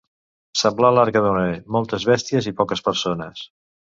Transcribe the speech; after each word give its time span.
Semblar 0.59 0.89
l'arca 0.95 1.21
de 1.25 1.33
Noè: 1.35 1.51
moltes 1.75 2.07
bèsties 2.13 2.47
i 2.53 2.55
poques 2.63 2.81
persones. 2.89 3.45